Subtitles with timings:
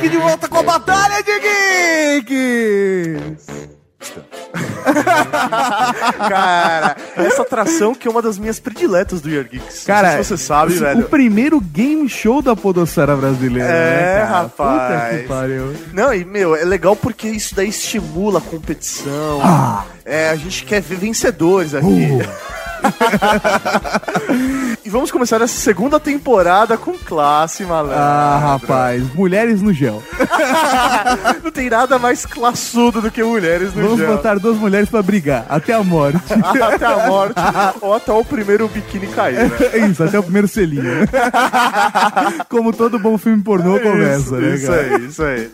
[0.00, 1.40] aqui de volta com a Batalha de
[2.24, 3.46] Geeks!
[6.26, 9.84] Cara, essa atração que é uma das minhas prediletas do Year Geeks.
[9.84, 11.00] Cara, se você sabe, esse- velho.
[11.00, 13.68] O primeiro game show da podosfera brasileira.
[13.68, 15.02] É, né, rapaz.
[15.02, 15.76] Puta que pariu.
[15.92, 19.42] Não, e meu, é legal porque isso daí estimula a competição.
[19.44, 19.84] Ah.
[20.02, 21.86] É, a gente quer ver vencedores aqui.
[21.86, 22.20] Uh.
[24.84, 27.96] e vamos começar essa segunda temporada com classe, malandro.
[27.98, 30.02] Ah, rapaz, mulheres no gel.
[31.44, 34.08] Não tem nada mais classudo do que mulheres no Vamos gel.
[34.16, 36.18] botar duas mulheres pra brigar, até a morte.
[36.60, 37.34] Até a morte
[37.80, 39.88] ou até o primeiro biquíni cair, né?
[39.90, 41.06] Isso, até o primeiro selinho.
[42.48, 44.80] Como todo bom filme pornô começa, isso, né, isso cara?
[44.80, 45.50] aí, isso aí.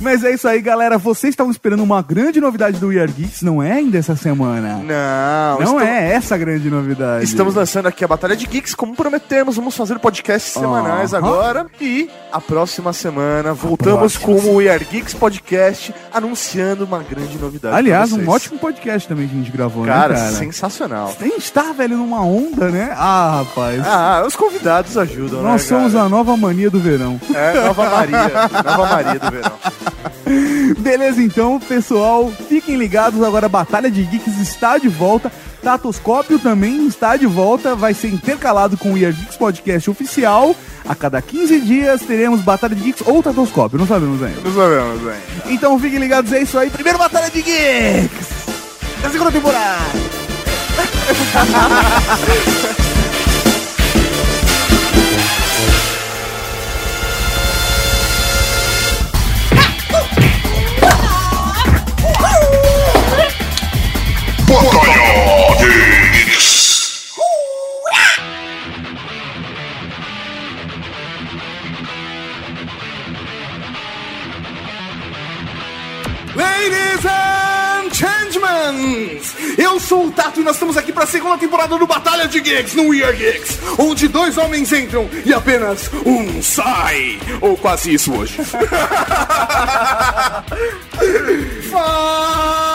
[0.00, 0.98] Mas é isso aí, galera.
[0.98, 4.76] Vocês estavam esperando uma grande novidade do We Are Geeks, não é ainda essa semana?
[4.84, 7.24] Não, Não estamos- é essa a grande novidade.
[7.24, 11.66] Estamos lançando aqui a Batalha de Geeks, como prometemos, vamos fazer podcasts semanais agora.
[11.80, 17.76] E a próxima semana voltamos com o We Are Geeks Podcast, anunciando uma grande novidade.
[17.76, 20.32] Aliás, um ótimo podcast também que a gente gravou, Cara, né, cara?
[20.32, 21.14] sensacional.
[21.18, 22.92] A gente tá, velho, numa onda, né?
[22.96, 23.86] Ah, rapaz.
[23.86, 26.06] Ah, os convidados ajudam, Nós né, somos cara?
[26.06, 27.20] a nova mania do verão.
[27.32, 28.30] É, Nova Maria.
[28.64, 29.52] Nova Maria do verão.
[30.78, 33.22] Beleza, então, pessoal, fiquem ligados.
[33.22, 35.30] Agora a Batalha de Geeks está de volta.
[35.62, 37.74] Tatoscópio também está de volta.
[37.74, 40.54] Vai ser intercalado com o Year Geeks Podcast oficial.
[40.88, 44.40] A cada 15 dias teremos Batalha de Geeks ou Tatoscópio, não sabemos ainda.
[44.40, 45.20] Não sabemos, velho.
[45.46, 46.70] Então fiquem ligados, é isso aí.
[46.70, 48.28] Primeiro Batalha de Geeks
[49.02, 49.84] da segunda temporada.
[79.80, 82.74] sou o Tato e nós estamos aqui para a segunda temporada do Batalha de Geeks
[82.74, 88.12] no We Are Geeks, onde dois homens entram e apenas um sai, ou quase isso
[88.12, 88.38] hoje.
[91.70, 92.69] Fala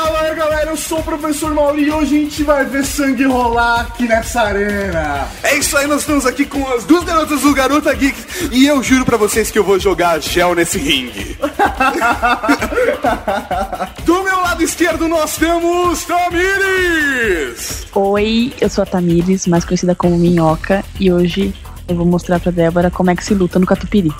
[0.75, 4.41] eu sou o professor Mauri e hoje a gente vai ver sangue rolar aqui nessa
[4.41, 5.25] arena.
[5.41, 8.83] É isso aí, nós estamos aqui com as duas garotas do Garota Geeks e eu
[8.83, 11.37] juro pra vocês que eu vou jogar gel nesse ringue.
[14.03, 17.87] Do meu lado esquerdo nós temos Tamires!
[17.93, 21.53] Oi, eu sou a Tamires, mais conhecida como Minhoca, e hoje
[21.87, 24.11] eu vou mostrar pra Débora como é que se luta no catupiry.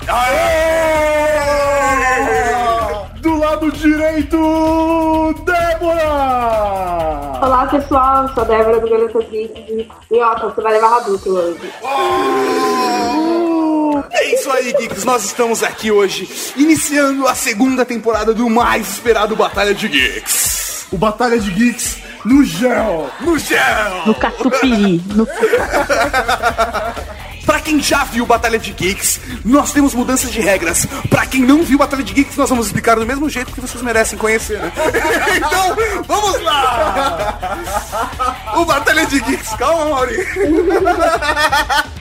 [3.20, 4.38] Do lado direito,
[7.66, 11.32] Olá pessoal, eu sou a Débora do Galeta Geeks e ó, você vai levar Hadouken
[11.32, 11.72] hoje.
[14.12, 15.04] É isso aí, Geeks.
[15.04, 20.86] Nós estamos aqui hoje iniciando a segunda temporada do mais esperado Batalha de Geeks.
[20.92, 23.10] O Batalha de Geeks no gel.
[23.20, 24.06] No gel.
[24.06, 25.26] No catupiry, no
[27.66, 30.86] quem já viu Batalha de Geeks, nós temos mudanças de regras.
[31.10, 33.82] Pra quem não viu Batalha de Geeks, nós vamos explicar do mesmo jeito que vocês
[33.82, 34.72] merecem conhecer, né?
[35.36, 37.58] então, vamos lá!
[38.56, 40.16] O Batalha de Geeks, calma, Mauri.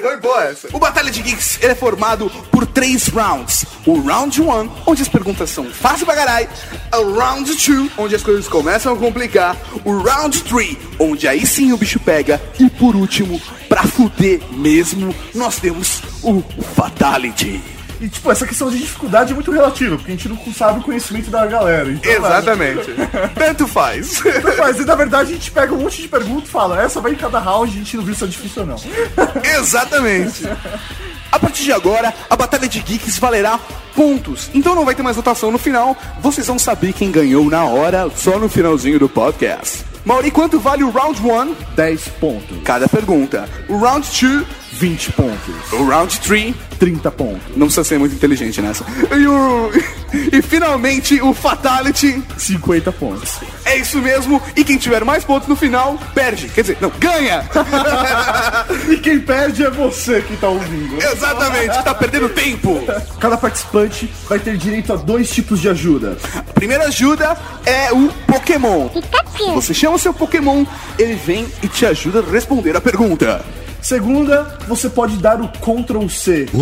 [0.00, 0.68] Foi boa essa.
[0.72, 3.66] O Batalha de Geeks é formado por três rounds.
[3.86, 6.48] O round 1, onde as perguntas são fáceis pra caralho.
[6.92, 9.56] O round 2, onde as coisas começam a complicar.
[9.84, 12.40] O round 3, onde aí sim o bicho pega.
[12.58, 15.01] E por último, pra fuder mesmo,
[15.34, 16.42] nós temos o
[16.74, 17.60] Fatality.
[18.00, 20.82] E, tipo, essa questão de dificuldade é muito relativa, porque a gente não sabe o
[20.82, 21.88] conhecimento da galera.
[21.88, 22.90] Então, Exatamente.
[23.32, 24.20] Tanto faz.
[24.58, 27.14] Mas, na verdade, a gente pega um monte de perguntas e fala, essa vai em
[27.14, 28.76] cada round, a gente não viu se é difícil ou não.
[29.56, 30.48] Exatamente.
[31.30, 33.58] A partir de agora, a Batalha de Geeks valerá
[33.94, 34.50] pontos.
[34.52, 35.96] Então não vai ter mais votação no final.
[36.20, 39.84] Vocês vão saber quem ganhou na hora, só no finalzinho do podcast.
[40.04, 41.54] Mauri, quanto vale o round 1?
[41.76, 43.48] 10 pontos, Cada pergunta.
[43.68, 44.44] O round 2,
[44.82, 46.54] 20 pontos, o round 3.
[46.76, 48.84] 30 pontos, Não precisa ser muito inteligente nessa.
[49.16, 49.70] E, o...
[50.32, 52.20] e finalmente o Fatality.
[52.36, 53.38] 50 pontos.
[53.64, 54.42] É isso mesmo.
[54.56, 56.48] E quem tiver mais pontos no final, perde.
[56.48, 57.48] Quer dizer, não, ganha.
[58.88, 60.96] E quem perde é você que tá ouvindo.
[60.96, 62.82] Exatamente, tá perdendo tempo.
[63.20, 66.18] Cada participante vai ter direito a dois tipos de ajuda.
[66.34, 68.88] A primeira ajuda é o Pokémon.
[69.54, 70.64] Você chama o seu Pokémon,
[70.98, 73.44] ele vem e te ajuda a responder a pergunta.
[73.82, 76.46] Segunda, você pode dar o Ctrl C.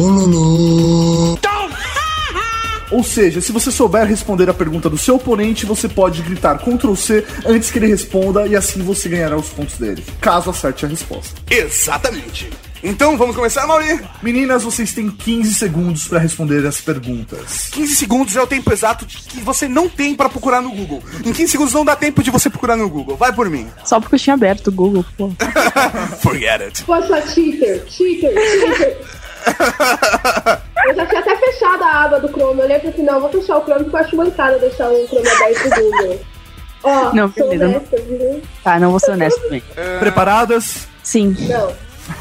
[2.91, 6.95] Ou seja, se você souber responder a pergunta do seu oponente, você pode gritar Ctrl
[6.95, 10.89] C antes que ele responda e assim você ganhará os pontos dele, caso acerte a
[10.89, 11.41] resposta.
[11.49, 12.51] Exatamente.
[12.83, 14.01] Então, vamos começar, Mauri?
[14.23, 17.69] Meninas, vocês têm 15 segundos pra responder as perguntas.
[17.71, 21.03] 15 segundos é o tempo exato que você não tem pra procurar no Google.
[21.25, 23.17] Em 15 segundos não dá tempo de você procurar no Google.
[23.17, 23.69] Vai por mim.
[23.85, 25.31] Só porque eu tinha aberto o Google, pô.
[26.23, 26.85] Forget it.
[26.85, 28.99] Pô, sua cheater, cheater, cheater.
[30.87, 32.61] Eu já tinha até fechado a aba do Chrome.
[32.63, 35.29] Eu pra assim, não, vou fechar o Chrome porque eu acho mancada deixar o Chrome
[35.29, 36.21] aberto do Google.
[36.83, 37.77] Ó, Não, sou beleza.
[37.77, 38.43] honesta, viu?
[38.65, 39.63] Tá, não vou ser honesto também.
[39.99, 40.89] Preparadas?
[41.03, 41.37] Sim.
[41.41, 41.73] Não.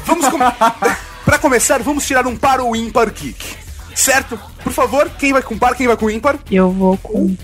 [0.04, 0.38] Vamos com...
[1.24, 3.56] Pra começar, vamos tirar um par ou ímpar kick.
[3.94, 4.38] Certo?
[4.62, 6.38] Por favor, quem vai com par, quem vai com ímpar?
[6.50, 7.36] Eu vou com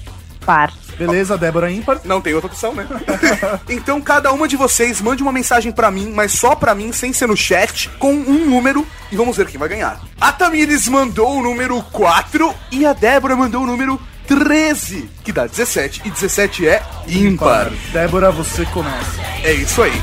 [0.44, 0.72] par.
[0.98, 2.00] Beleza, Débora ímpar.
[2.04, 2.86] Não tem outra opção, né?
[3.68, 7.12] então cada uma de vocês mande uma mensagem pra mim, mas só pra mim, sem
[7.12, 10.00] ser no chat, com um número e vamos ver quem vai ganhar.
[10.20, 15.46] A Tamires mandou o número 4 e a Débora mandou o número 13, que dá
[15.46, 17.70] 17 e 17 é ímpar.
[17.92, 19.20] Débora, você começa.
[19.44, 20.02] É isso aí.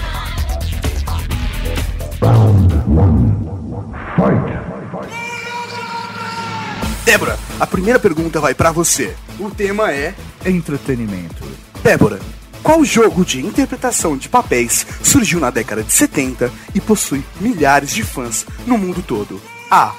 [7.13, 9.15] Débora, a primeira pergunta vai pra você.
[9.39, 11.43] O tema é Entretenimento.
[11.83, 12.19] Débora,
[12.63, 18.01] qual jogo de interpretação de papéis surgiu na década de 70 e possui milhares de
[18.01, 19.39] fãs no mundo todo?
[19.69, 19.93] A.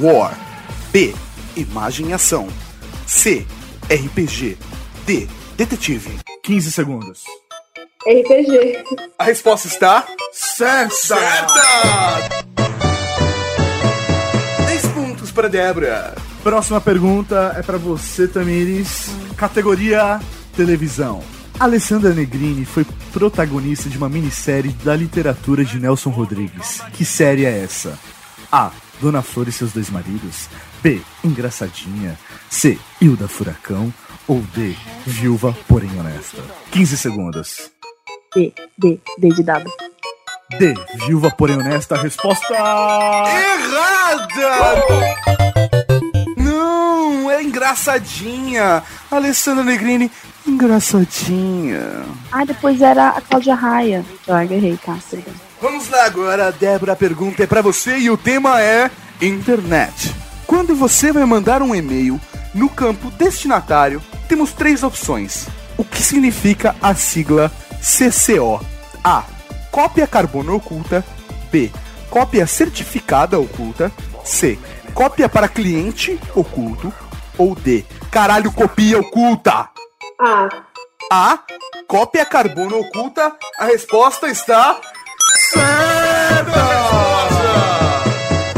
[0.00, 0.36] War.
[0.90, 1.14] B.
[1.54, 2.48] Imagem e ação.
[3.06, 3.46] C.
[3.88, 4.58] RPG.
[5.06, 5.28] D.
[5.56, 6.18] Detetive.
[6.42, 7.22] 15 segundos.
[8.04, 8.82] RPG.
[9.16, 10.90] A resposta está Certa!
[10.96, 12.28] certa!
[14.66, 16.25] 10 pontos para Débora.
[16.46, 19.10] Próxima pergunta é pra você, Tamires.
[19.36, 20.20] Categoria
[20.54, 21.20] televisão.
[21.58, 26.80] Alessandra Negrini foi protagonista de uma minissérie da literatura de Nelson Rodrigues.
[26.92, 27.98] Que série é essa?
[28.52, 28.70] A.
[29.00, 30.48] Dona Flor e seus dois maridos.
[30.80, 31.00] B.
[31.24, 32.16] Engraçadinha.
[32.48, 32.78] C.
[33.00, 33.92] Hilda Furacão.
[34.28, 34.76] Ou D.
[35.04, 36.44] Viúva, porém honesta.
[36.70, 37.72] 15 segundos.
[38.32, 39.68] D, D, D de dado.
[40.60, 40.74] D.
[41.06, 41.96] Viúva, porém honesta.
[41.96, 42.54] Resposta.
[43.34, 44.36] Errada!
[47.36, 48.82] É engraçadinha.
[49.10, 50.10] Alessandra Negrini,
[50.46, 52.02] engraçadinha.
[52.32, 54.02] Ah, depois era a Cláudia Raia.
[54.26, 54.96] Eu agarrei, tá?
[55.10, 55.34] Tudo bem.
[55.60, 58.90] Vamos lá agora, Débora, a pergunta é pra você e o tema é
[59.20, 60.14] internet.
[60.46, 62.18] Quando você vai mandar um e-mail,
[62.54, 65.46] no campo destinatário, temos três opções.
[65.76, 68.64] O que significa a sigla CCO?
[69.04, 69.24] A.
[69.70, 71.04] Cópia carbono oculta.
[71.52, 71.70] B.
[72.08, 73.92] Cópia certificada oculta.
[74.24, 74.58] C.
[74.94, 76.90] Cópia para cliente oculto.
[77.38, 77.84] Ou D.
[78.10, 79.68] Caralho, copia oculta.
[80.20, 80.48] A.
[81.12, 81.38] A.
[81.86, 83.32] Cópia carbono oculta.
[83.58, 84.80] A resposta está.
[85.50, 86.66] Certa!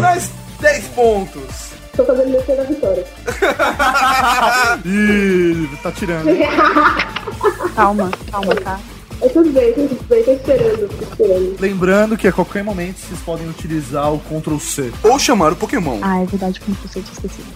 [0.01, 0.31] Mais
[0.61, 1.69] 10 pontos.
[1.97, 3.05] Tô fazendo meu da vitória.
[4.87, 6.29] Ih, tá tirando.
[7.75, 8.79] Calma, calma, tá?
[9.21, 11.57] É tudo bem, tudo bem, tô esperando, tô esperando.
[11.61, 14.93] Lembrando que a qualquer momento vocês podem utilizar o Ctrl C.
[15.03, 15.99] Ou chamar o Pokémon.
[16.03, 17.47] Ah, é verdade, como você tinha esquecido.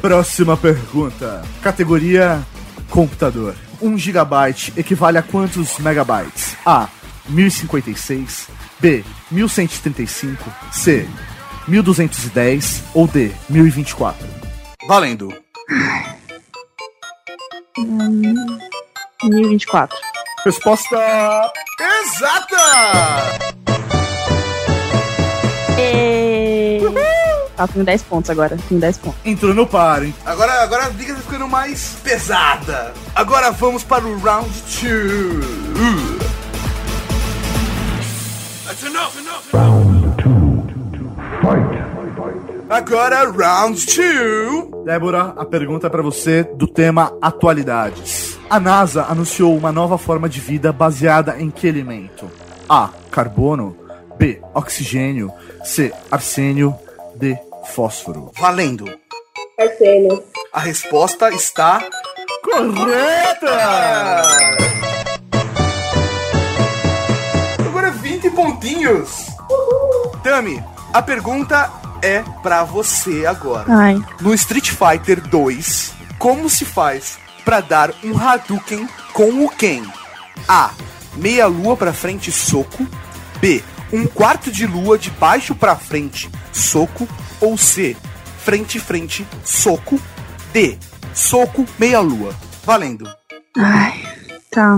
[0.00, 1.42] Próxima pergunta.
[1.62, 2.40] Categoria
[2.88, 3.54] computador.
[3.82, 4.24] 1 GB
[4.76, 6.56] equivale a quantos megabytes?
[6.64, 6.88] A.
[7.28, 8.48] 1056.
[8.80, 9.04] B.
[9.30, 10.42] 1135.
[10.72, 11.06] C.
[11.68, 12.82] 1210.
[12.94, 13.30] Ou D.
[13.48, 14.26] 1024.
[14.88, 15.32] Valendo.
[19.22, 20.09] 1024.
[20.44, 21.52] Resposta.
[21.78, 22.56] Exata!
[25.78, 26.80] E...
[27.56, 28.56] Tá, tenho 10 pontos agora.
[28.68, 29.20] Tenho 10 pontos.
[29.22, 30.14] Entrou no par, hein?
[30.24, 32.94] Agora, agora a briga tá ficando mais pesada.
[33.14, 36.20] Agora vamos para o round 2.
[38.66, 39.44] That's enough, enough.
[42.70, 44.84] Agora, round 2.
[44.86, 48.19] Débora, a pergunta é pra você do tema atualidades.
[48.50, 52.28] A NASA anunciou uma nova forma de vida baseada em que elemento?
[52.68, 52.90] A.
[53.08, 53.76] Carbono.
[54.18, 54.42] B.
[54.52, 55.32] Oxigênio.
[55.62, 55.92] C.
[56.10, 56.74] Arsênio.
[57.14, 57.38] D.
[57.66, 58.32] Fósforo.
[58.36, 58.86] Valendo.
[59.56, 60.24] Arsênio.
[60.52, 61.80] A resposta está
[62.42, 64.22] Correta!
[67.68, 69.26] Agora 20 pontinhos.
[70.24, 70.60] Tami,
[70.92, 71.70] a pergunta
[72.02, 73.66] é pra você agora.
[73.72, 77.16] Ai, No Street Fighter 2, como se faz
[77.50, 79.82] pra dar um Hadouken com o Ken?
[80.46, 80.70] A.
[81.16, 82.86] Meia lua pra frente, soco.
[83.40, 83.60] B.
[83.92, 87.08] Um quarto de lua de baixo pra frente, soco.
[87.40, 87.96] Ou C.
[88.38, 90.00] Frente, frente, soco.
[90.52, 90.78] D.
[91.12, 92.32] Soco, meia lua.
[92.64, 93.12] Valendo.
[93.58, 94.00] ai,
[94.52, 94.76] tá.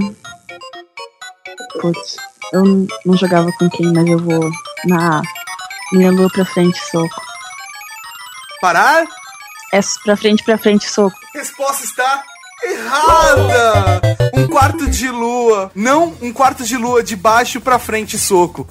[1.78, 2.16] Putz,
[2.54, 2.64] eu
[3.04, 4.50] não- jogava com quem, mas eu vou
[4.86, 5.22] na A.
[5.92, 7.20] Minha lua pra frente, soco.
[8.62, 9.04] Parar?
[9.74, 11.18] É pra frente, pra frente, soco.
[11.34, 12.24] Resposta está
[12.64, 14.00] errada!
[14.34, 15.70] Um quarto de lua.
[15.74, 18.66] Não um quarto de lua de baixo pra frente, soco.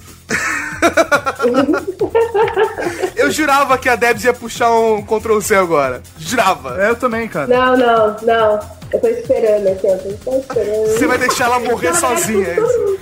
[3.16, 6.02] Eu jurava que a Debs ia puxar um Ctrl C agora.
[6.18, 6.82] Jurava.
[6.82, 7.48] É, eu também, cara.
[7.48, 8.60] Não, não, não.
[8.92, 9.92] Eu tô esperando aqui, ó.
[9.92, 10.88] Eu tô esperando.
[10.88, 12.48] Você vai deixar ela morrer sozinha.
[12.48, 13.00] é isso?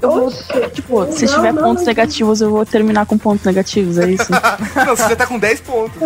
[0.00, 0.32] Eu vou,
[0.72, 1.86] tipo, se Não, tiver não, pontos não.
[1.88, 4.26] negativos, eu vou terminar com pontos negativos, é isso?
[4.86, 5.96] Não, você já tá com 10 pontos.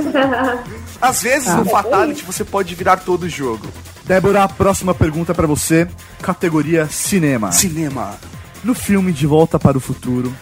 [1.00, 1.56] Às vezes Ah.
[1.56, 3.66] no Fatality você pode virar todo o jogo.
[4.04, 5.86] Débora, a próxima pergunta pra você.
[6.22, 7.52] Categoria cinema.
[7.52, 8.14] Cinema.
[8.64, 10.32] No filme De Volta para o Futuro,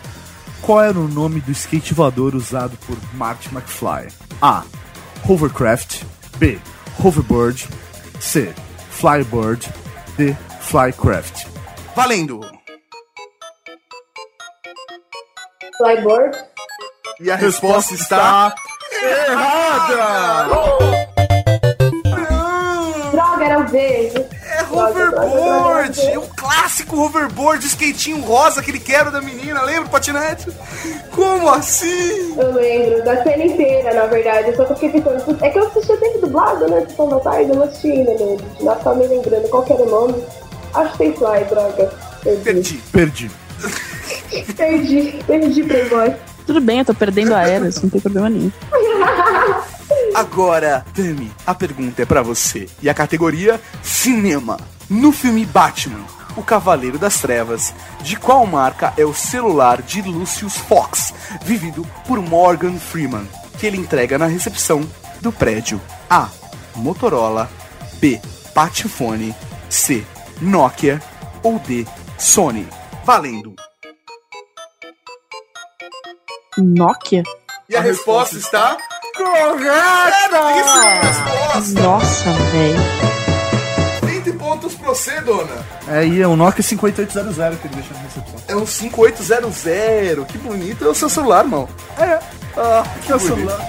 [0.63, 4.09] qual era o nome do skate voador usado por Marty McFly?
[4.41, 4.63] A.
[5.29, 6.03] Hovercraft.
[6.39, 6.59] B.
[7.03, 7.67] Hoverboard.
[8.21, 8.53] C.
[8.91, 9.69] Flybird.
[10.17, 10.35] D.
[10.61, 11.47] Flycraft.
[11.95, 12.41] Valendo.
[15.79, 16.37] Flyboard.
[17.21, 18.55] E a resposta está.
[19.03, 20.49] errada!
[23.11, 24.27] Droga, era o V.
[24.43, 26.01] É hoverboard!
[26.11, 30.51] É o clássico hoverboard, skatinho rosa que ele quebra da menina, lembra, patinete?
[31.15, 32.37] Como assim?
[32.39, 34.55] Eu lembro, da cena inteira, na verdade.
[34.57, 36.81] Só eu fiquei pensando, é que eu assisti que dublado, né?
[36.89, 38.37] Sessão da tarde, eu assisti ainda, né?
[38.61, 40.23] Não tava me lembrando qual que era o nome.
[40.75, 41.91] Acho que tem Fly, droga.
[42.23, 42.43] Perdi.
[42.45, 42.83] Perdi.
[42.93, 43.31] Perdi.
[44.57, 46.15] Perdi, perdi, Playboy.
[46.47, 48.53] Tudo bem, eu tô perdendo a era, isso não tem problema nenhum.
[50.15, 52.69] Agora, Tami, a pergunta é pra você.
[52.81, 54.57] E a categoria Cinema.
[54.89, 56.05] No filme Batman,
[56.37, 61.13] o Cavaleiro das Trevas, de qual marca é o celular de Lucius Fox,
[61.45, 63.27] vivido por Morgan Freeman,
[63.59, 64.89] que ele entrega na recepção
[65.21, 65.81] do prédio?
[66.09, 66.29] A.
[66.77, 67.51] Motorola.
[68.01, 68.21] B.
[68.55, 69.35] Patifone.
[69.69, 70.05] C.
[70.41, 71.03] Nokia.
[71.43, 71.87] Ou D.
[72.17, 72.69] Sony.
[73.05, 73.55] Valendo.
[76.59, 77.23] Nokia?
[77.69, 78.77] E a resposta está
[79.17, 80.41] correta!
[81.81, 82.79] Nossa, velho.
[84.05, 85.67] 20 pontos pra você, dona.
[85.89, 88.35] É, e é um Nokia 5800 que ele deixa na recepção.
[88.49, 90.27] É um 5800.
[90.27, 91.69] Que bonito é o seu celular, irmão.
[91.99, 92.19] É.
[92.57, 93.37] Ah, que Meu bonito.
[93.37, 93.69] celular.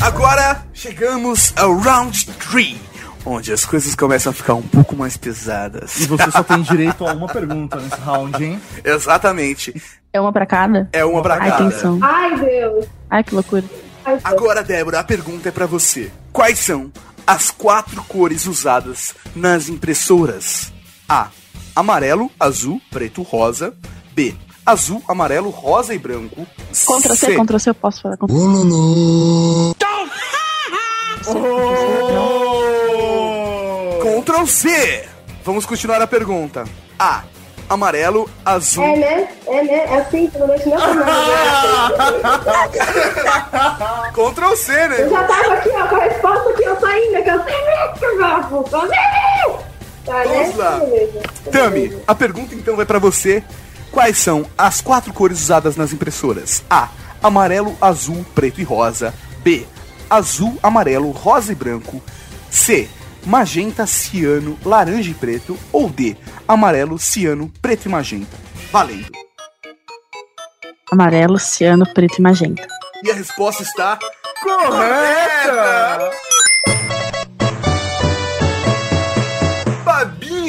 [0.00, 2.76] Agora chegamos ao round 3,
[3.24, 6.00] onde as coisas começam a ficar um pouco mais pesadas.
[6.00, 8.60] E você só tem direito a uma pergunta nesse round, hein?
[8.84, 9.74] Exatamente.
[10.12, 10.88] É uma pra cada?
[10.92, 11.66] É uma pra Ai, cada.
[11.66, 11.98] atenção.
[12.02, 12.86] Ai, Deus.
[13.10, 13.64] Ai, que loucura.
[14.04, 14.24] Ai, Deus.
[14.24, 16.10] Agora, Débora, a pergunta é pra você.
[16.32, 16.90] Quais são
[17.26, 20.72] as quatro cores usadas nas impressoras?
[21.08, 21.28] A.
[21.76, 23.74] Amarelo, azul, preto, rosa.
[24.12, 24.34] B.
[24.66, 26.46] Azul, amarelo, rosa e branco.
[26.72, 28.16] Ctrl C, Ctrl C, eu posso falar.
[28.16, 28.34] Ctrl
[34.38, 35.04] Ctrl C.
[35.44, 36.62] Vamos continuar a pergunta.
[36.96, 37.24] A.
[37.68, 38.84] Amarelo, azul.
[38.84, 39.28] É, né?
[39.48, 39.74] É, né?
[39.74, 42.52] É assim, pelo menos não foi nada.
[44.14, 45.08] Ctrl C, Eu né?
[45.10, 47.58] já tava aqui, ó, com a resposta aqui, eu saindo, que eu sei
[50.04, 50.42] Tá, né?
[50.44, 50.78] Vamos lá.
[50.78, 51.20] Beleza.
[51.50, 53.42] Tami, a pergunta então vai pra você.
[53.90, 56.62] Quais são as quatro cores usadas nas impressoras?
[56.70, 56.90] A.
[57.20, 59.12] Amarelo, azul, preto e rosa.
[59.42, 59.66] B.
[60.08, 62.00] Azul, amarelo, rosa e branco.
[62.48, 62.88] C.
[63.24, 65.58] Magenta, ciano, laranja e preto.
[65.72, 66.16] Ou D.
[66.46, 68.36] Amarelo, ciano, preto e magenta.
[68.70, 69.10] Valendo.
[70.90, 72.66] Amarelo, ciano, preto e magenta.
[73.02, 73.98] E a resposta está
[74.42, 76.10] Correta!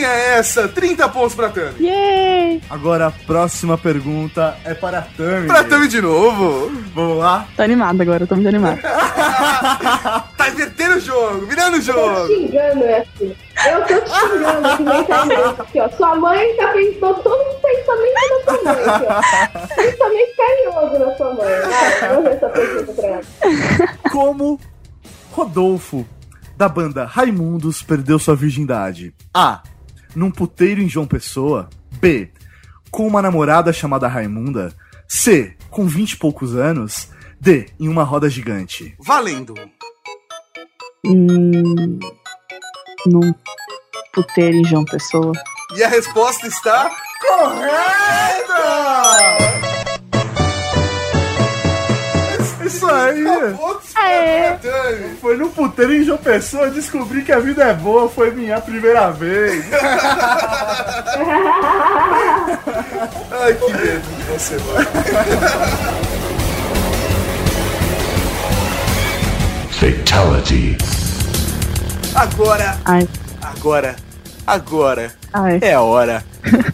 [0.09, 0.67] Babinha essa!
[0.67, 1.73] 30 pontos pra Tami.
[1.85, 2.61] Yay!
[2.69, 5.47] Agora a próxima pergunta é para a Tami.
[5.47, 6.71] Pra Tami de novo.
[6.95, 7.47] Vamos lá?
[7.55, 8.79] Tô animada agora, eu tô muito animada.
[10.37, 12.27] Tá invertendo o jogo, virando o Eu tô jogo.
[12.27, 13.35] te xingando, é assim.
[13.69, 15.61] Eu tô te xingando aqui na internet.
[15.61, 15.89] Aqui, ó.
[15.89, 18.85] Sua mãe já pensou todo o pensamento da sua mãe.
[18.85, 19.75] Aqui, ó.
[19.75, 21.47] Pensamento carinhoso na sua mãe.
[21.99, 23.21] Vai, vamos ver essa pergunta pra ela.
[24.11, 24.59] Como
[25.31, 26.05] Rodolfo,
[26.57, 29.13] da banda Raimundos, perdeu sua virgindade?
[29.33, 29.61] A.
[30.15, 31.69] Num puteiro em João Pessoa.
[31.99, 32.31] B.
[32.91, 34.73] Com uma namorada chamada Raimunda.
[35.07, 35.55] C.
[35.69, 37.09] Com 20 e poucos anos.
[37.39, 37.67] D.
[37.79, 38.95] Em uma roda gigante.
[38.99, 39.53] Valendo.
[41.05, 41.99] Hum,
[43.05, 43.33] num
[44.13, 45.31] puteiro em João Pessoa.
[45.75, 48.49] E a resposta está correta!
[52.69, 53.23] Isso aí!
[54.61, 55.17] Tami.
[55.19, 59.09] Foi no puteiro em João Pessoa descobri que a vida é boa, foi minha primeira
[59.09, 59.65] vez.
[63.41, 64.87] Ai, que medo de você, mano.
[69.71, 70.77] Fatality.
[72.13, 73.07] Agora, Ai,
[73.41, 73.95] agora,
[74.45, 75.59] agora ai.
[75.61, 76.23] é a hora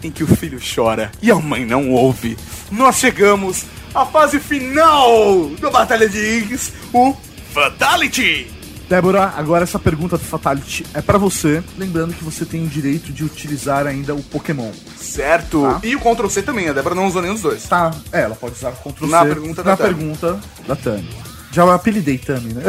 [0.02, 2.36] em que o filho chora e a mãe não ouve.
[2.70, 3.64] Nós chegamos
[3.96, 7.14] à fase final da Batalha de Iggs, o
[7.52, 8.52] Fatality.
[8.88, 11.62] Débora, agora essa pergunta do Fatality é pra você.
[11.76, 14.70] Lembrando que você tem o direito de utilizar ainda o Pokémon.
[14.96, 15.62] Certo.
[15.62, 15.80] Tá.
[15.82, 17.64] E o Ctrl C também, a Débora não usou nenhum dos dois.
[17.64, 19.94] Tá, é, ela pode usar o Ctrl Na C pergunta da na Tami.
[19.94, 20.38] pergunta
[20.68, 21.08] da Tami.
[21.50, 22.62] Já eu apelidei Tami, né?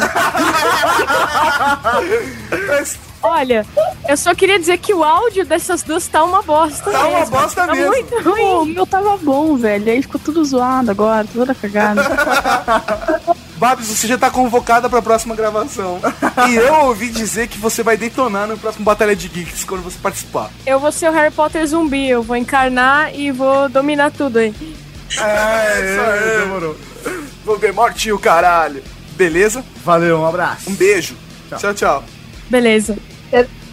[3.22, 3.66] Olha,
[4.08, 6.90] eu só queria dizer que o áudio dessas duas tá uma bosta.
[6.90, 7.38] Tá uma mesmo.
[7.38, 7.88] bosta tá mesmo.
[7.92, 8.74] muito Pô, o ruim.
[8.74, 9.92] meu tava bom, velho.
[9.92, 12.02] Aí ficou tudo zoado agora, toda cagada.
[13.60, 16.00] Babs, você já tá convocada pra próxima gravação.
[16.50, 19.98] E eu ouvi dizer que você vai detonar no próximo Batalha de Geeks quando você
[20.02, 20.50] participar.
[20.66, 24.56] Eu vou ser o Harry Potter zumbi, eu vou encarnar e vou dominar tudo aí.
[25.18, 26.40] É, isso aí.
[26.40, 26.78] demorou.
[27.44, 28.82] Voldemort e o caralho.
[29.18, 29.64] Beleza?
[29.84, 30.70] Valeu, um abraço.
[30.70, 31.16] Um beijo.
[31.58, 32.04] Tchau, tchau.
[32.50, 32.98] Beleza.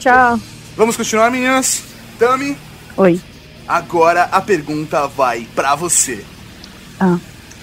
[0.01, 0.41] Tchau.
[0.77, 1.85] Vamos continuar, meninas?
[2.19, 2.57] Tami,
[2.97, 3.21] Oi.
[3.69, 6.25] agora a pergunta vai pra você.
[6.99, 7.17] Ah.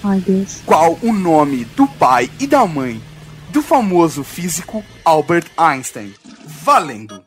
[0.03, 0.61] Ai, Deus.
[0.65, 3.01] Qual o nome do pai e da mãe
[3.49, 6.13] do famoso físico Albert Einstein?
[6.45, 7.23] Valendo.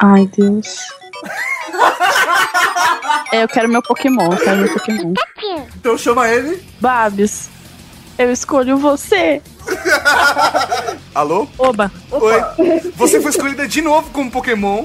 [0.00, 0.78] Ai, Deus.
[3.32, 5.14] É, eu quero meu Pokémon, eu quero meu Pokémon.
[5.76, 6.60] Então chama ele.
[6.80, 7.48] Babs,
[8.18, 9.40] eu escolho você.
[11.14, 11.46] Alô?
[11.56, 11.92] Oba.
[12.10, 12.90] Oi.
[12.96, 14.84] Você foi escolhida de novo como Pokémon.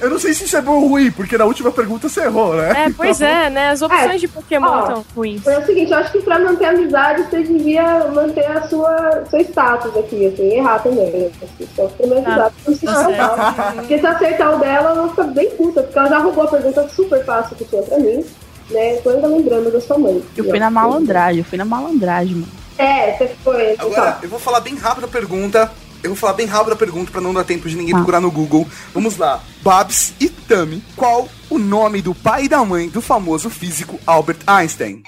[0.00, 2.54] Eu não sei se isso é bom ou ruim, porque na última pergunta você errou,
[2.54, 2.86] né?
[2.86, 3.70] É, pois é, né?
[3.70, 4.16] As opções É.
[4.18, 4.80] de Pokémon Ó.
[4.80, 5.42] estão ruins.
[5.42, 9.24] Foi o seguinte, eu acho que pra manter a amizade, você devia manter a sua,
[9.30, 11.30] seu status aqui, assim, errar também.
[11.42, 11.92] Assim, só Tá.
[11.96, 13.72] pra não se Tá estressar.
[13.74, 16.88] Porque se acertar o dela, ela fica bem puta, porque ela já roubou a pergunta
[16.88, 18.24] super fácil que tinha pra mim,
[18.70, 18.96] né?
[19.02, 20.22] Tô ainda lembrando da sua mãe.
[20.36, 22.48] Eu fui na malandragem, eu fui na malandragem, mano.
[22.78, 23.74] É, você foi.
[23.78, 25.70] Agora, Então, eu vou falar bem rápido a pergunta.
[26.02, 27.98] Eu vou falar bem rápido a pergunta pra não dar tempo de ninguém Tá.
[27.98, 28.66] procurar no Google.
[28.94, 29.40] Vamos lá.
[29.62, 30.82] Babs e Tami.
[30.96, 35.02] Qual o nome do pai e da mãe do famoso físico Albert Einstein?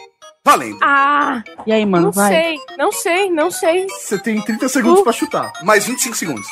[0.45, 0.79] Valendo.
[0.83, 2.29] Ah, E aí, mano, não vai.
[2.33, 3.87] sei, não sei, não sei.
[3.89, 5.53] Você tem 30 segundos pra chutar.
[5.63, 6.47] Mais 25 segundos.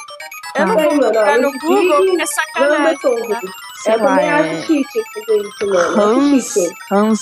[0.57, 2.99] Eu não Vai, vou procurar no Google, é sacanagem.
[2.99, 3.39] Tolkien.
[3.83, 6.01] Sei Eu lá, também é- acho cheat fazer isso, mano.
[6.03, 6.55] Hans.
[6.91, 7.21] Hans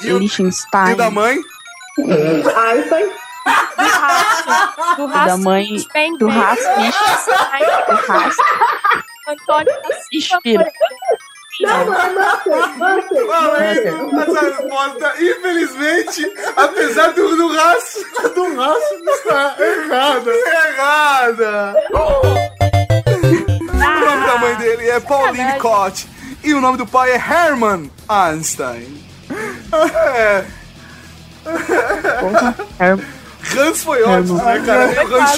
[0.00, 0.92] Liechtenstein.
[0.92, 1.38] E da mãe?
[1.98, 3.10] Einstein.
[4.96, 8.36] Do da Raça mãe Spen- do Haas Ai, do Haas
[9.28, 9.72] Antônio
[10.12, 10.70] Inspira.
[11.60, 13.88] Não, mano, você, você.
[14.22, 17.98] Essa resposta, infelizmente, apesar do, do raço,
[18.34, 20.30] Do raço está errado.
[20.30, 21.74] errada.
[21.92, 25.58] O nome da mãe dele é Pauline.
[25.58, 26.08] Cott.
[26.44, 29.04] E o nome do pai é Hermann Einstein.
[30.14, 30.44] É,
[32.80, 33.04] Her-
[33.56, 35.06] Hans foi ótimo, né, cara?
[35.06, 35.36] O Hans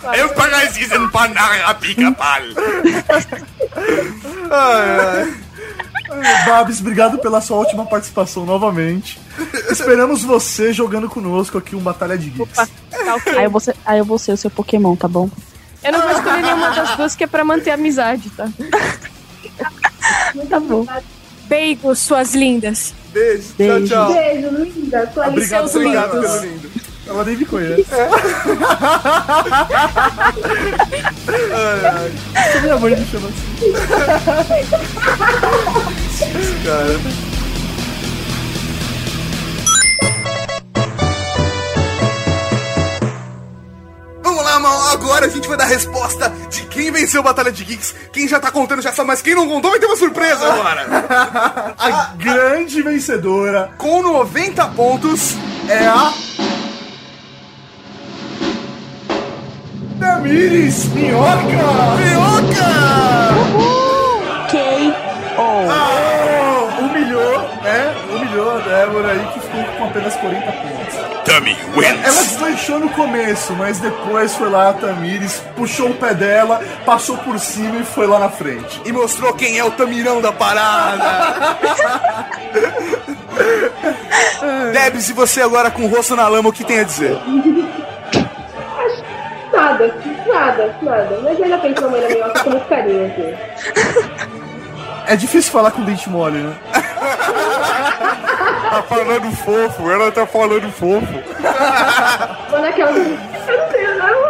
[0.00, 0.18] quase.
[0.20, 2.40] Eu pagar diesen Panara pica-pau.
[4.50, 5.34] Ai, ai.
[6.46, 9.18] Babs, obrigado pela sua última participação novamente.
[9.70, 12.54] Esperamos você jogando conosco aqui um Batalha de Geeks.
[12.54, 13.38] Tá ok.
[13.38, 15.30] Aí eu, vou ser, aí eu vou ser o seu Pokémon, tá bom?
[15.82, 18.48] Eu não vou escolher nenhuma das duas que é pra manter a amizade, tá?
[20.48, 20.86] Tá bom.
[21.44, 22.94] Beijo, suas lindas.
[23.12, 23.88] Beijo, Beijo.
[23.88, 24.12] tchau, tchau.
[24.14, 25.10] Beijo, linda.
[25.12, 26.30] Sua Obrigado, seus Obrigado lindos.
[26.30, 26.70] pelo lindo.
[27.06, 27.84] Ela nem me conhece.
[32.62, 33.72] Minha mãe me chama assim.
[36.64, 37.00] cara.
[44.22, 44.88] Vamos lá, mal.
[44.92, 47.94] Agora a gente vai dar a resposta de quem venceu a Batalha de Geeks.
[48.12, 51.74] Quem já tá contando já sabe, mas quem não contou vai ter uma surpresa agora.
[51.78, 55.34] A grande vencedora Com 90 pontos,
[55.68, 56.12] é a.
[60.22, 61.36] Tamires Minhoca!
[61.98, 62.70] Minhoca!
[64.48, 65.42] K.O.
[65.42, 67.94] Oh, humilhou, né?
[68.08, 70.94] Humilhou a Débora aí que ficou com apenas 40 pontos.
[71.24, 72.28] Dummy Ela wins.
[72.28, 77.38] deslanchou no começo, mas depois foi lá a Tamires, puxou o pé dela, passou por
[77.40, 78.80] cima e foi lá na frente.
[78.84, 81.56] E mostrou quem é o Tamirão da parada.
[84.72, 87.18] Debs, e você agora com o rosto na lama, o que tem a dizer?
[89.52, 89.94] Nada,
[90.32, 91.18] nada, nada.
[91.22, 93.34] Mas ainda penso na mãe da minhoca com muito carinho aqui.
[95.04, 96.54] É difícil falar com dente mole, né?
[98.70, 101.22] Tá falando fofo, ela tá falando fofo.
[102.48, 102.92] Vou naquela.
[102.92, 104.22] Eu não tenho nada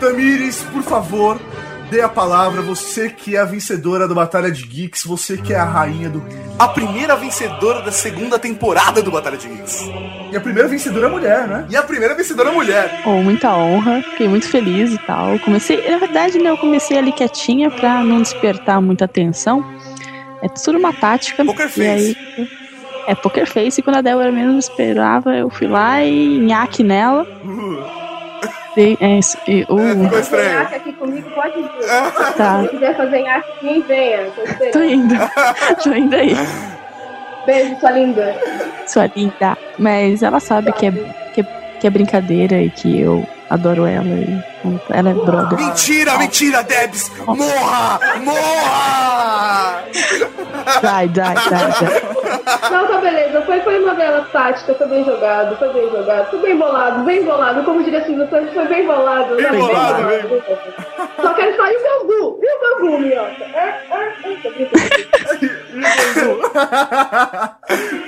[0.00, 1.40] Tamires, por favor,
[1.90, 2.62] dê a palavra.
[2.62, 6.22] Você que é a vencedora da Batalha de Geeks, você que é a rainha do.
[6.58, 9.84] A primeira vencedora da segunda temporada do Batalha de Geeks.
[10.32, 11.66] E a primeira vencedora é mulher, né?
[11.70, 13.02] E a primeira vencedora mulher.
[13.04, 15.38] Oh, muita honra, fiquei muito feliz e tal.
[15.40, 19.64] Comecei, na verdade, né, eu comecei ali quietinha pra não despertar muita atenção.
[20.42, 21.44] É tudo uma tática.
[21.44, 22.18] Poker e face.
[22.38, 22.48] aí,
[23.06, 27.26] é poker face, e quando a Débora menos esperava, eu fui lá e nhaque nela.
[28.76, 30.60] Dei- é, e, uh, Ficou estranho.
[30.60, 31.70] Aqui comigo, pode vir.
[32.36, 34.26] tá, Se quiser fazer nhaque aqui, venha.
[34.36, 35.14] Tô tô indo,
[35.82, 36.36] tô indo aí,
[37.46, 38.34] Beijo, sua linda.
[38.86, 39.56] sua linda.
[39.78, 40.92] Mas ela sabe que é,
[41.32, 41.44] que, é,
[41.80, 44.06] que é brincadeira e que eu adoro ela.
[44.06, 44.42] E
[44.90, 45.58] ela é brother.
[45.58, 47.10] Mentira, mentira, Debs!
[47.26, 48.00] Morra!
[48.22, 49.84] Morra!
[50.82, 52.02] Dai, dai, dai, dai.
[52.70, 53.42] Não, tá beleza.
[53.42, 56.30] Foi, foi uma bela tática, foi bem jogado, foi bem jogado.
[56.30, 57.62] Foi bem bolado, bem bolado.
[57.64, 59.36] Como diria Silvio Santos, foi bem bolado.
[59.36, 59.58] Bem né?
[59.58, 60.42] bolado,
[61.20, 62.40] Só quero sair o Gambu.
[62.42, 63.44] E o Gambu, minhoca?
[63.54, 64.16] É, é,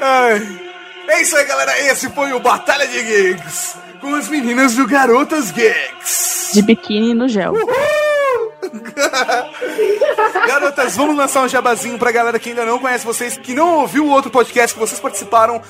[0.01, 0.69] é.
[1.09, 1.79] É isso aí, galera.
[1.81, 3.88] Esse foi o Batalha de Geeks.
[4.01, 6.51] Com as meninas do Garotas Geeks.
[6.55, 7.55] De biquíni no gel.
[10.47, 14.07] Garotas, vamos lançar um jabazinho pra galera que ainda não conhece vocês, que não ouviu
[14.07, 15.61] o outro podcast que vocês participaram.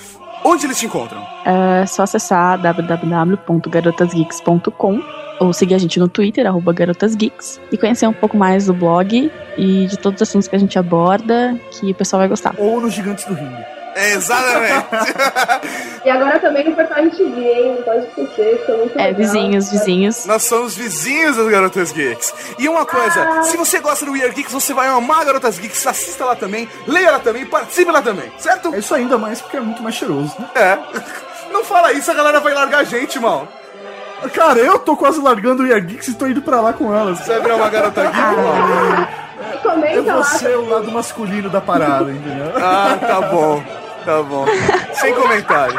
[0.44, 1.26] Onde eles te encontram?
[1.44, 5.02] É só acessar www.garotasgeeks.com
[5.40, 9.30] ou seguir a gente no Twitter, arroba garotasgeeks, e conhecer um pouco mais do blog
[9.56, 12.54] e de todos os assuntos que a gente aborda, que o pessoal vai gostar.
[12.58, 13.77] Ou nos Gigantes do Ringue.
[13.98, 14.86] É, exatamente.
[16.04, 17.74] E agora também no Portal MTV, hein?
[17.76, 19.14] Não pode esquecer, foi muito É, legal.
[19.18, 20.24] vizinhos, vizinhos.
[20.26, 22.32] Nós somos vizinhos das Garotas Geeks.
[22.58, 25.86] E uma coisa, se você gosta do We Are Geeks, você vai amar Garotas Geeks,
[25.86, 28.72] assista lá também, leia lá também, participe lá também, certo?
[28.74, 30.48] É isso ainda mais porque é muito mais cheiroso, né?
[30.54, 30.78] É.
[31.52, 33.46] Não fala isso, a galera vai largar a gente, mal.
[34.32, 37.18] Cara, eu tô quase largando o Year Geeks e tô indo pra lá com elas.
[37.18, 39.08] Você vai virar uma garota geek, mal?
[39.50, 40.24] E Eu comenta vou lá.
[40.24, 42.52] ser o lado masculino da parada, entendeu?
[42.56, 43.62] Ah, tá bom.
[44.08, 44.46] Tá bom.
[44.94, 45.78] Sem comentários.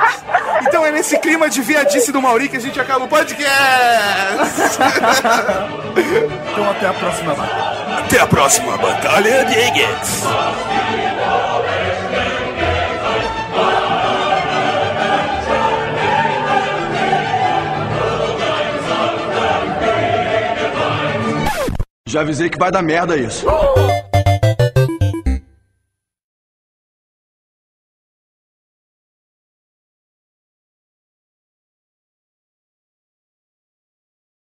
[0.62, 3.50] Então é nesse clima de viadice do Mauri que a gente acaba o podcast.
[6.52, 7.98] Então até a próxima batalha.
[7.98, 10.24] Até a próxima Batalha de Geeks.
[22.08, 23.48] Já avisei que vai dar merda isso.
[23.48, 23.99] Oh!